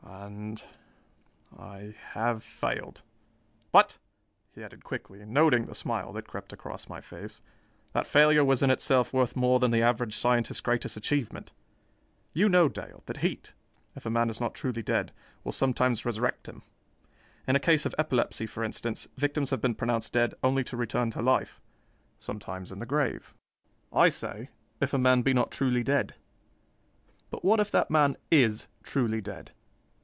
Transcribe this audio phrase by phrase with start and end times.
[0.03, 0.61] And...
[1.57, 3.01] I have failed!
[3.71, 3.97] "But,"
[4.53, 7.41] he added quickly, noting the smile that crept across my face,
[7.93, 11.53] "that failure was in itself worth more than the average scientist's greatest achievement!
[12.33, 13.53] You know, Dale, that heat,
[13.95, 15.11] if a man is not truly dead,
[15.43, 16.61] will sometimes resurrect him.
[17.47, 21.09] In a case of epilepsy, for instance, victims have been pronounced dead only to return
[21.11, 21.59] to life
[22.19, 23.33] sometimes in the grave.
[23.93, 24.49] "I say
[24.81, 26.13] 'if a man be not truly dead.'
[27.31, 29.51] But what if that man is truly dead?